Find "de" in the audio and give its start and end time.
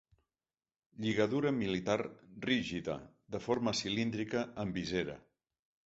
3.37-3.45